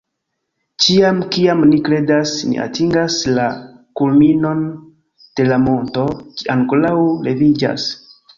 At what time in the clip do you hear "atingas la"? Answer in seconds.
2.63-3.45